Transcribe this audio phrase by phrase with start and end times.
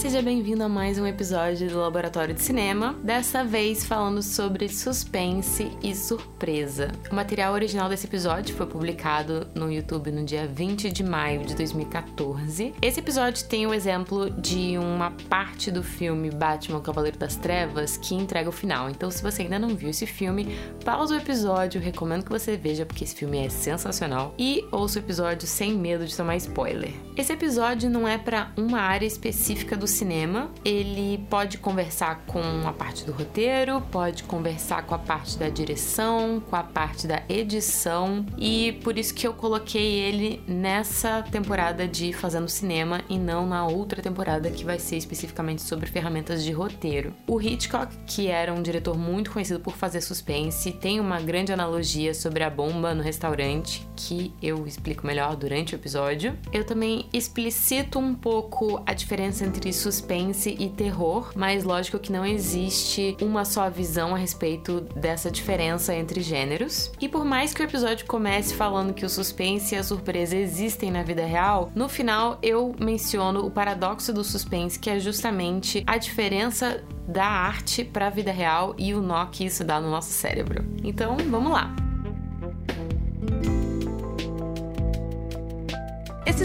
[0.00, 5.70] seja bem-vindo a mais um episódio do Laboratório de Cinema, dessa vez falando sobre suspense
[5.82, 6.90] e surpresa.
[7.12, 11.54] O material original desse episódio foi publicado no YouTube no dia 20 de maio de
[11.54, 12.72] 2014.
[12.80, 18.14] Esse episódio tem o exemplo de uma parte do filme Batman Cavaleiro das Trevas que
[18.14, 18.88] entrega o final.
[18.88, 20.48] Então, se você ainda não viu esse filme,
[20.82, 25.02] pausa o episódio, recomendo que você veja porque esse filme é sensacional e ouça o
[25.02, 26.94] episódio sem medo de tomar spoiler.
[27.18, 32.72] Esse episódio não é para uma área específica do cinema, ele pode conversar com a
[32.72, 38.24] parte do roteiro, pode conversar com a parte da direção, com a parte da edição,
[38.38, 43.66] e por isso que eu coloquei ele nessa temporada de Fazendo Cinema e não na
[43.66, 47.12] outra temporada que vai ser especificamente sobre ferramentas de roteiro.
[47.26, 52.14] O Hitchcock, que era um diretor muito conhecido por fazer suspense, tem uma grande analogia
[52.14, 56.36] sobre a bomba no restaurante que eu explico melhor durante o episódio.
[56.52, 62.24] Eu também explicito um pouco a diferença entre suspense e terror, mas lógico que não
[62.24, 66.90] existe uma só visão a respeito dessa diferença entre gêneros.
[67.00, 70.90] E por mais que o episódio comece falando que o suspense e a surpresa existem
[70.90, 75.98] na vida real, no final eu menciono o paradoxo do suspense, que é justamente a
[75.98, 80.10] diferença da arte para a vida real e o nó que isso dá no nosso
[80.10, 80.64] cérebro.
[80.82, 81.74] Então, vamos lá.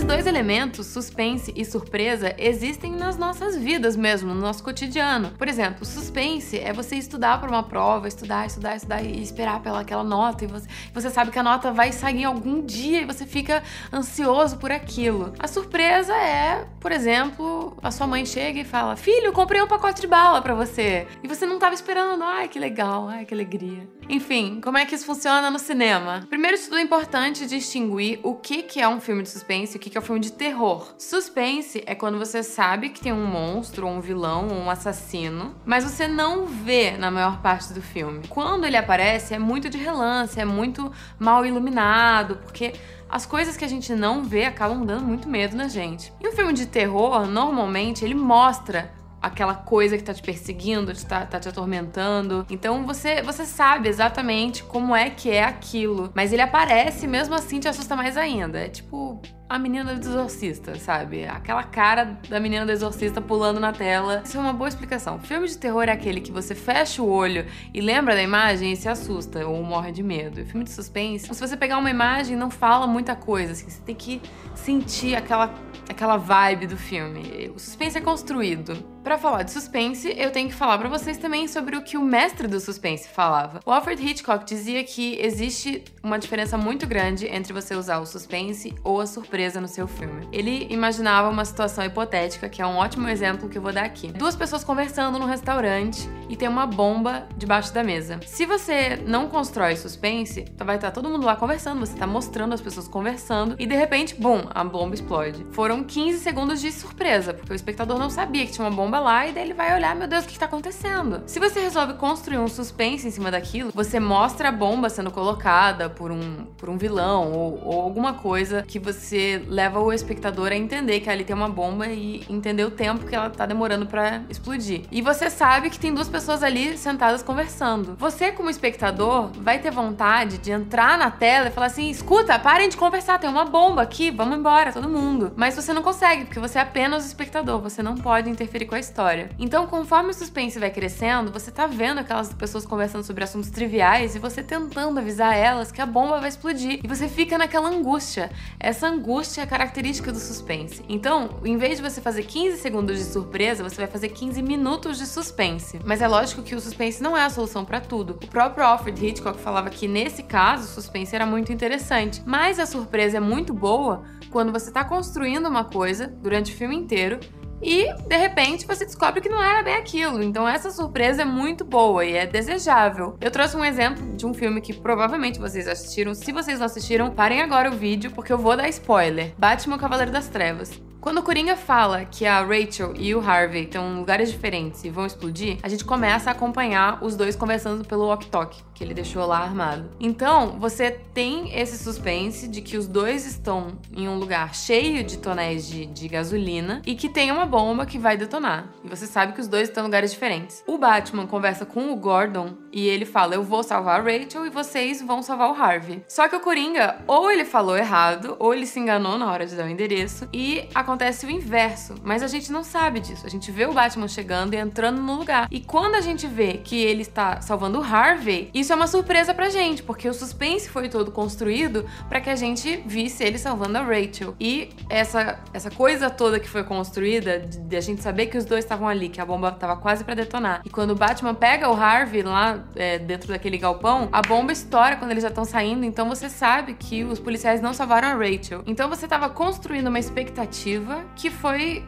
[0.05, 5.31] Dois elementos, suspense e surpresa, existem nas nossas vidas mesmo, no nosso cotidiano.
[5.31, 9.79] Por exemplo, suspense é você estudar para uma prova, estudar, estudar, estudar e esperar pela
[9.79, 13.05] aquela nota e você, você sabe que a nota vai sair em algum dia e
[13.05, 15.33] você fica ansioso por aquilo.
[15.39, 20.01] A surpresa é, por exemplo, a sua mãe chega e fala: "Filho, comprei um pacote
[20.01, 21.07] de bala para você".
[21.23, 22.23] E você não estava esperando.
[22.23, 23.09] Ai, que legal.
[23.09, 23.89] Ai, que alegria.
[24.07, 26.25] Enfim, como é que isso funciona no cinema?
[26.29, 29.94] Primeiro de tudo é importante distinguir o que que é um filme de suspense que
[29.97, 30.93] é o filme de terror.
[30.97, 36.07] Suspense é quando você sabe que tem um monstro, um vilão, um assassino, mas você
[36.07, 38.27] não vê na maior parte do filme.
[38.27, 42.73] Quando ele aparece, é muito de relance, é muito mal iluminado, porque
[43.09, 46.11] as coisas que a gente não vê acabam dando muito medo na gente.
[46.19, 48.93] E um filme de terror, normalmente, ele mostra
[49.25, 52.45] aquela coisa que tá te perseguindo, tá, tá te atormentando.
[52.49, 56.11] Então você, você sabe exatamente como é que é aquilo.
[56.13, 58.59] Mas ele aparece mesmo assim te assusta mais ainda.
[58.59, 61.25] É tipo a menina do exorcista, sabe?
[61.25, 64.23] Aquela cara da menina do exorcista pulando na tela.
[64.25, 65.19] Isso é uma boa explicação.
[65.19, 68.75] Filme de terror é aquele que você fecha o olho e lembra da imagem e
[68.75, 70.39] se assusta ou morre de medo.
[70.39, 73.81] E filme de suspense, se você pegar uma imagem não fala muita coisa, assim, você
[73.81, 74.21] tem que
[74.55, 75.53] sentir aquela
[75.87, 77.51] aquela vibe do filme.
[77.55, 78.75] O suspense é construído.
[79.03, 82.01] Para falar de suspense, eu tenho que falar para vocês também sobre o que o
[82.01, 83.59] mestre do suspense falava.
[83.63, 88.73] O Alfred Hitchcock dizia que existe uma diferença muito grande entre você usar o suspense
[88.83, 90.25] ou a surpresa no seu filme.
[90.31, 94.07] Ele imaginava uma situação hipotética, que é um ótimo exemplo que eu vou dar aqui.
[94.13, 98.17] Duas pessoas conversando num restaurante e tem uma bomba debaixo da mesa.
[98.25, 102.61] Se você não constrói suspense, vai estar todo mundo lá conversando, você tá mostrando as
[102.61, 105.45] pessoas conversando e de repente, bum, a bomba explode.
[105.51, 109.27] Foram 15 segundos de surpresa, porque o espectador não sabia que tinha uma bomba lá
[109.27, 111.23] e daí ele vai olhar, meu Deus, o que está acontecendo?
[111.25, 115.89] Se você resolve construir um suspense em cima daquilo, você mostra a bomba sendo colocada
[115.89, 120.55] por um, por um vilão ou, ou alguma coisa que você leva o espectador a
[120.55, 124.23] entender que ali tem uma bomba e entender o tempo que ela tá demorando para
[124.29, 124.81] explodir.
[124.91, 127.95] E você sabe que tem duas pessoas ali sentadas conversando.
[127.97, 132.69] Você, como espectador, vai ter vontade de entrar na tela e falar assim: escuta, parem
[132.69, 135.31] de conversar, tem uma bomba aqui, vamos embora, todo mundo.
[135.35, 138.75] Mas você não consegue, porque você é apenas o espectador, você não pode interferir com
[138.75, 139.29] a história.
[139.39, 144.15] Então, conforme o suspense vai crescendo, você tá vendo aquelas pessoas conversando sobre assuntos triviais
[144.15, 146.79] e você tentando avisar elas que a bomba vai explodir.
[146.83, 148.31] E você fica naquela angústia.
[148.59, 150.83] Essa angústia é característica do suspense.
[150.89, 154.97] Então, em vez de você fazer 15 segundos de surpresa, você vai fazer 15 minutos
[154.97, 155.79] de suspense.
[155.85, 158.19] Mas é lógico que o suspense não é a solução para tudo.
[158.21, 162.65] O próprio Alfred Hitchcock falava que nesse caso o suspense era muito interessante, mas a
[162.65, 167.19] surpresa é muito boa quando você está construindo uma coisa durante o filme inteiro
[167.61, 170.21] e de repente você descobre que não era bem aquilo.
[170.21, 173.17] Então essa surpresa é muito boa e é desejável.
[173.19, 176.13] Eu trouxe um exemplo de um filme que provavelmente vocês assistiram.
[176.13, 179.33] Se vocês não assistiram, parem agora o vídeo porque eu vou dar spoiler.
[179.37, 180.71] Batman Cavaleiro das Trevas.
[181.05, 184.89] Quando o Coringa fala que a Rachel e o Harvey estão em lugares diferentes e
[184.89, 189.25] vão explodir, a gente começa a acompanhar os dois conversando pelo walkie-talkie que ele deixou
[189.25, 189.89] lá armado.
[189.99, 195.17] Então, você tem esse suspense de que os dois estão em um lugar cheio de
[195.17, 198.67] tonéis de, de gasolina e que tem uma bomba que vai detonar.
[198.83, 200.63] E você sabe que os dois estão em lugares diferentes.
[200.67, 204.49] O Batman conversa com o Gordon e ele fala: Eu vou salvar a Rachel e
[204.49, 206.03] vocês vão salvar o Harvey.
[206.09, 209.55] Só que o Coringa, ou ele falou errado, ou ele se enganou na hora de
[209.55, 213.25] dar o endereço, e acontece acontece o inverso, mas a gente não sabe disso.
[213.25, 215.47] A gente vê o Batman chegando e entrando no lugar.
[215.51, 219.49] E quando a gente vê que ele está salvando Harvey, isso é uma surpresa pra
[219.49, 223.81] gente, porque o suspense foi todo construído para que a gente visse ele salvando a
[223.81, 224.35] Rachel.
[224.39, 228.45] E essa, essa coisa toda que foi construída, de, de a gente saber que os
[228.45, 230.61] dois estavam ali, que a bomba estava quase para detonar.
[230.63, 234.95] E quando o Batman pega o Harvey lá é, dentro daquele galpão, a bomba estoura
[234.95, 238.63] quando eles já estão saindo, então você sabe que os policiais não salvaram a Rachel.
[238.65, 240.84] Então você estava construindo uma expectativa
[241.15, 241.83] que foi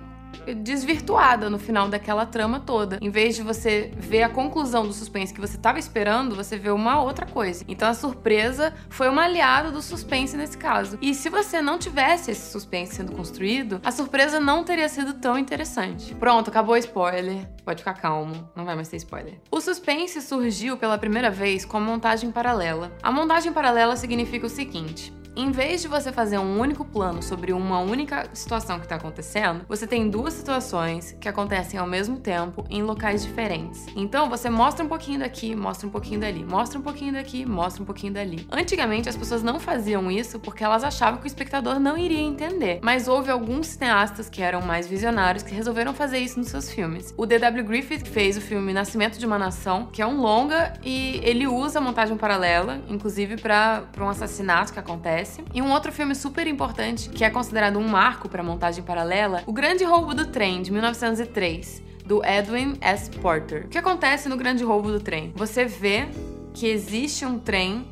[0.56, 2.98] desvirtuada no final daquela trama toda.
[3.02, 6.70] Em vez de você ver a conclusão do suspense que você estava esperando, você vê
[6.70, 7.64] uma outra coisa.
[7.68, 10.98] Então a surpresa foi uma aliada do suspense nesse caso.
[11.02, 15.38] E se você não tivesse esse suspense sendo construído, a surpresa não teria sido tão
[15.38, 16.14] interessante.
[16.16, 17.48] Pronto, acabou o spoiler.
[17.64, 19.40] Pode ficar calmo, não vai mais ter spoiler.
[19.52, 22.94] O suspense surgiu pela primeira vez com a montagem paralela.
[23.04, 27.54] A montagem paralela significa o seguinte: em vez de você fazer um único plano sobre
[27.54, 32.66] uma única situação que está acontecendo, você tem duas situações que acontecem ao mesmo tempo
[32.72, 33.86] em locais diferentes.
[33.96, 37.84] Então você mostra um pouquinho daqui, mostra um pouquinho dali, mostra um pouquinho daqui, mostra
[37.84, 38.48] um pouquinho dali.
[38.52, 42.80] Antigamente as pessoas não faziam isso porque elas achavam que o espectador não iria entender,
[42.82, 47.14] mas houve alguns cineastas que eram mais visionários que resolveram fazer isso nos seus filmes.
[47.16, 47.64] O D.W.
[47.64, 51.80] Griffith fez o filme Nascimento de uma Nação, que é um longa e ele usa
[51.80, 55.44] montagem paralela, inclusive para um assassinato que acontece acontece.
[55.54, 59.54] E um outro filme super importante, que é considerado um marco para montagem paralela, O
[59.54, 63.12] Grande Roubo do Trem, de 1903 do Edwin S.
[63.12, 63.66] Porter.
[63.66, 65.34] O que acontece no Grande Roubo do Trem?
[65.36, 66.08] Você vê
[66.54, 67.86] que existe um trem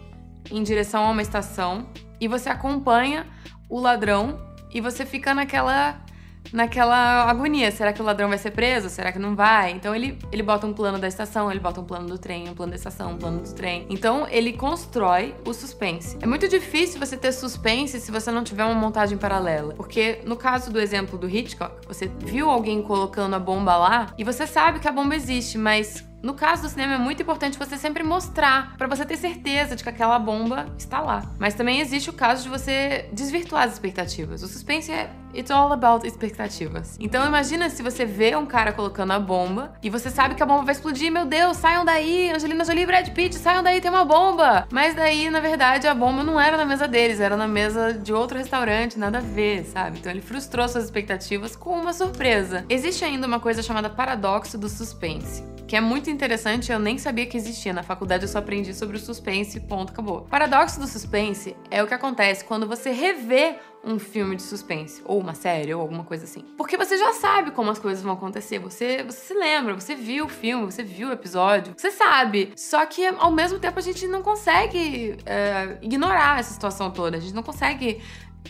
[0.49, 1.85] em direção a uma estação
[2.19, 3.27] e você acompanha
[3.67, 4.39] o ladrão
[4.73, 5.99] e você fica naquela
[6.51, 7.71] naquela agonia.
[7.71, 8.89] Será que o ladrão vai ser preso?
[8.89, 9.71] Será que não vai?
[9.71, 12.53] Então ele, ele bota um plano da estação, ele bota um plano do trem, um
[12.53, 13.86] plano da estação, um plano do trem.
[13.89, 16.18] Então ele constrói o suspense.
[16.21, 19.74] É muito difícil você ter suspense se você não tiver uma montagem paralela.
[19.75, 24.24] Porque no caso do exemplo do Hitchcock, você viu alguém colocando a bomba lá e
[24.24, 27.77] você sabe que a bomba existe, mas no caso do cinema é muito importante você
[27.77, 31.24] sempre mostrar para você ter certeza de que aquela bomba está lá.
[31.38, 34.42] Mas também existe o caso de você desvirtuar as expectativas.
[34.42, 36.95] O suspense é It's all about expectativas.
[36.98, 40.45] Então imagina se você vê um cara colocando a bomba e você sabe que a
[40.45, 43.92] bomba vai explodir, meu Deus, saiam daí, Angelina Jolie e Brad Pitt, saiam daí, tem
[43.92, 44.66] uma bomba.
[44.72, 48.13] Mas daí, na verdade, a bomba não era na mesa deles, era na mesa de
[48.13, 50.00] outro restaurante, nada a ver, sabe?
[50.00, 52.66] Então ele frustrou suas expectativas com uma surpresa.
[52.69, 57.25] Existe ainda uma coisa chamada paradoxo do suspense que é muito interessante, eu nem sabia
[57.25, 57.73] que existia.
[57.73, 60.19] Na faculdade eu só aprendi sobre o suspense, ponto, acabou.
[60.19, 65.01] O paradoxo do suspense é o que acontece quando você revê um filme de suspense,
[65.06, 66.44] ou uma série, ou alguma coisa assim.
[66.57, 70.25] Porque você já sabe como as coisas vão acontecer, você, você se lembra, você viu
[70.25, 72.51] o filme, você viu o episódio, você sabe.
[72.56, 77.19] Só que ao mesmo tempo a gente não consegue é, ignorar essa situação toda, a
[77.19, 78.01] gente não consegue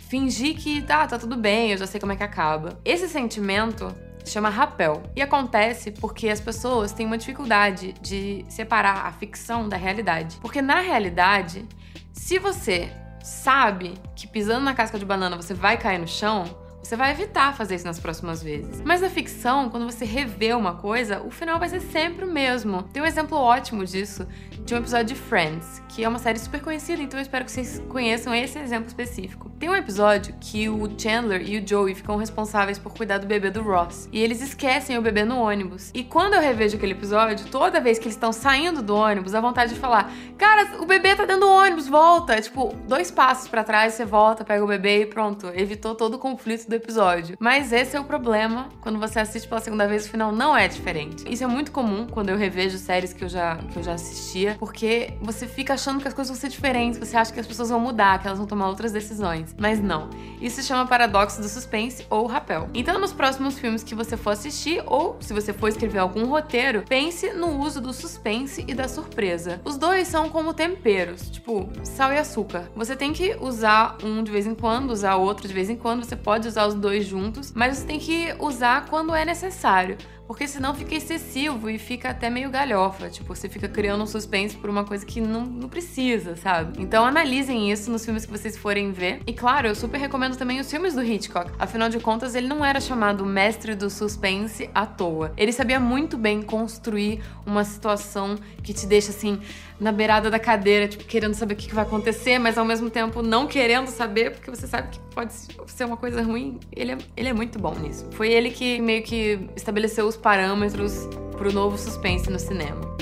[0.08, 2.80] fingir que tá, tá tudo bem, eu já sei como é que acaba.
[2.86, 3.94] Esse sentimento
[4.30, 5.04] chama rapel.
[5.16, 10.38] E acontece porque as pessoas têm uma dificuldade de separar a ficção da realidade.
[10.42, 11.66] Porque na realidade,
[12.14, 12.92] se você
[13.24, 16.46] sabe que pisando na casca de banana você vai cair no chão,
[16.86, 18.80] você vai evitar fazer isso nas próximas vezes.
[18.84, 22.84] Mas na ficção, quando você revê uma coisa, o final vai ser sempre o mesmo.
[22.84, 24.28] Tem um exemplo ótimo disso
[24.66, 27.52] de um episódio de Friends, que é uma série super conhecida, então eu espero que
[27.52, 29.52] vocês conheçam esse exemplo específico.
[29.60, 33.52] Tem um episódio que o Chandler e o Joey ficam responsáveis por cuidar do bebê
[33.52, 35.92] do Ross, e eles esquecem o bebê no ônibus.
[35.94, 39.40] E quando eu revejo aquele episódio, toda vez que eles estão saindo do ônibus, a
[39.40, 42.42] vontade de falar: "Cara, o bebê tá dentro do ônibus, volta".
[42.42, 46.20] Tipo, dois passos para trás, você volta, pega o bebê e pronto, evitou todo o
[46.20, 47.38] conflito do do episódio.
[47.40, 50.68] Mas esse é o problema quando você assiste pela segunda vez, o final não é
[50.68, 51.24] diferente.
[51.32, 54.56] Isso é muito comum quando eu revejo séries que eu já, que eu já assistia,
[54.60, 57.70] porque você fica achando que as coisas vão ser diferentes, você acha que as pessoas
[57.70, 59.56] vão mudar, que elas vão tomar outras decisões.
[59.58, 60.10] Mas não.
[60.42, 62.70] Isso se chama paradoxo do suspense ou rapel.
[62.74, 66.84] Então, nos próximos filmes que você for assistir, ou se você for escrever algum roteiro,
[66.88, 69.62] pense no uso do suspense e da surpresa.
[69.64, 72.70] Os dois são como temperos, tipo sal e açúcar.
[72.76, 76.04] Você tem que usar um de vez em quando, usar outro de vez em quando,
[76.04, 79.98] você pode usar os dois juntos, mas você tem que usar quando é necessário.
[80.28, 83.10] Porque senão fica excessivo e fica até meio galhofa.
[83.10, 86.82] Tipo, você fica criando um suspense por uma coisa que não, não precisa, sabe?
[86.82, 89.22] Então analisem isso nos filmes que vocês forem ver.
[89.28, 91.52] E claro, eu super recomendo também os filmes do Hitchcock.
[91.60, 95.32] Afinal de contas, ele não era chamado mestre do suspense à toa.
[95.38, 99.40] Ele sabia muito bem construir uma situação que te deixa assim
[99.80, 103.22] na beirada da cadeira, tipo, querendo saber o que vai acontecer, mas ao mesmo tempo
[103.22, 105.34] não querendo saber, porque você sabe que pode
[105.68, 106.60] ser uma coisa ruim.
[106.72, 108.08] Ele é, ele é muito bom nisso.
[108.12, 111.08] Foi ele que meio que estabeleceu parâmetros
[111.38, 112.96] para o novo suspense no cinema.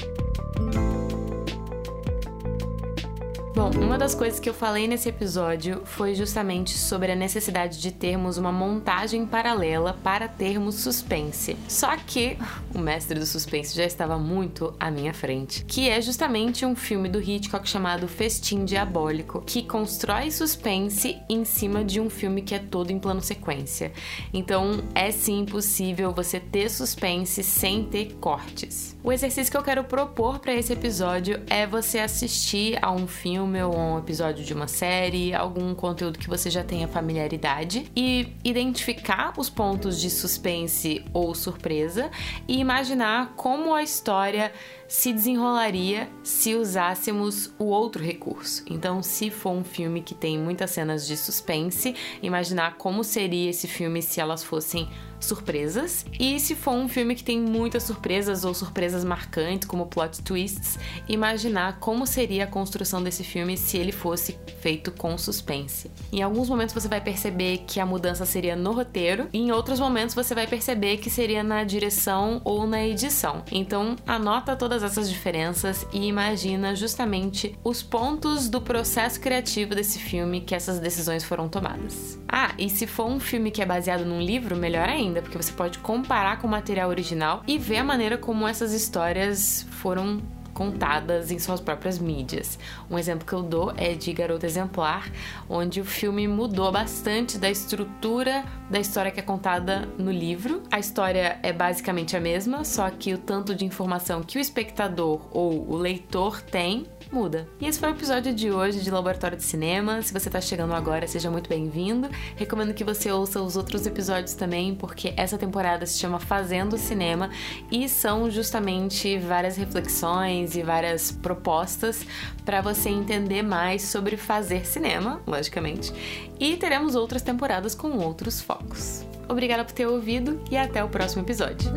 [3.55, 7.91] Bom, uma das coisas que eu falei nesse episódio foi justamente sobre a necessidade de
[7.91, 11.55] termos uma montagem paralela para termos suspense.
[11.67, 12.36] Só que
[12.74, 17.08] o mestre do suspense já estava muito à minha frente, que é justamente um filme
[17.10, 22.60] do Hitchcock chamado Festim Diabólico, que constrói suspense em cima de um filme que é
[22.60, 23.92] todo em plano sequência.
[24.34, 28.96] Então, é sim possível você ter suspense sem ter cortes.
[29.03, 33.62] O exercício que eu quero propor para esse episódio é você assistir a um filme
[33.62, 39.34] ou um episódio de uma série, algum conteúdo que você já tenha familiaridade e identificar
[39.38, 42.10] os pontos de suspense ou surpresa
[42.48, 44.51] e imaginar como a história
[44.93, 48.63] se desenrolaria se usássemos o outro recurso.
[48.69, 53.67] Então, se for um filme que tem muitas cenas de suspense, imaginar como seria esse
[53.67, 54.88] filme se elas fossem
[55.23, 56.05] surpresas.
[56.19, 60.77] E se for um filme que tem muitas surpresas ou surpresas marcantes, como plot twists,
[61.07, 65.89] imaginar como seria a construção desse filme se ele fosse feito com suspense.
[66.12, 69.79] Em alguns momentos você vai perceber que a mudança seria no roteiro, e em outros
[69.79, 73.43] momentos você vai perceber que seria na direção ou na edição.
[73.51, 80.42] Então, anota todas essas diferenças e imagina justamente os pontos do processo criativo desse filme
[80.42, 82.20] que essas decisões foram tomadas.
[82.28, 85.38] Ah, e se for um filme que é baseado num livro, melhor ainda ainda, porque
[85.38, 90.22] você pode comparar com o material original e ver a maneira como essas histórias foram
[90.53, 92.60] contadas em suas próprias mídias.
[92.89, 95.12] Um exemplo que eu dou é de Garota Exemplar,
[95.50, 100.63] onde o filme mudou bastante da estrutura da história que é contada no livro.
[100.72, 105.27] A história é basicamente a mesma, só que o tanto de informação que o espectador
[105.31, 107.48] ou o leitor tem muda.
[107.60, 110.01] E esse foi o episódio de hoje de Laboratório de Cinema.
[110.01, 112.10] Se você está chegando agora, seja muito bem-vindo.
[112.36, 117.29] Recomendo que você ouça os outros episódios também, porque essa temporada se chama Fazendo Cinema
[117.72, 122.05] e são justamente várias reflexões e várias propostas
[122.43, 125.93] para você entender mais sobre fazer cinema, logicamente.
[126.39, 129.05] E teremos outras temporadas com outros focos.
[129.27, 131.71] Obrigada por ter ouvido e até o próximo episódio.